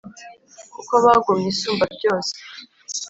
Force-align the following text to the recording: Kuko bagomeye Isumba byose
Kuko 0.73 0.93
bagomeye 1.03 1.49
Isumba 1.53 1.85
byose 1.95 2.33